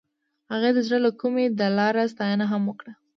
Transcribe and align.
هغې 0.51 0.69
د 0.73 0.79
زړه 0.87 0.97
له 1.05 1.11
کومې 1.21 1.45
د 1.59 1.61
لاره 1.77 2.03
ستاینه 2.13 2.45
هم 2.51 2.61
وکړه. 2.69 2.91